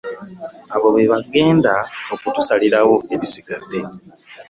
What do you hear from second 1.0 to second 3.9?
bagenda okutusalirawo ebisigadde.